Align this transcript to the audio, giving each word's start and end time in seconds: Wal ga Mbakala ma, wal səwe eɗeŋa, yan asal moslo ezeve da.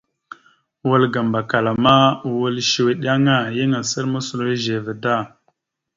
Wal 0.89 1.03
ga 1.13 1.21
Mbakala 1.27 1.71
ma, 1.83 1.95
wal 2.39 2.55
səwe 2.71 2.91
eɗeŋa, 2.95 3.35
yan 3.57 3.71
asal 3.81 4.05
moslo 4.13 4.43
ezeve 4.55 4.93
da. 5.03 5.15